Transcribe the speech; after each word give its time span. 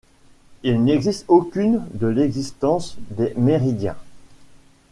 Il 0.63 0.83
n'existe 0.83 1.25
aucune 1.27 1.85
de 1.93 2.07
l'existence 2.07 2.97
des 3.11 3.35
méridiens. 3.37 3.97